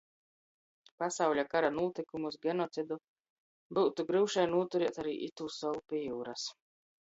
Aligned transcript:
Pasauļa 1.01 1.43
kara 1.51 1.69
nūtykumus, 1.75 2.37
genocidu, 2.45 2.97
byutu 3.79 4.07
gryušai 4.09 4.47
nūturēt 4.55 4.99
ari 5.05 5.15
itū 5.29 5.51
solu 5.59 5.85
pi 5.93 6.03
jiurys. 6.07 6.49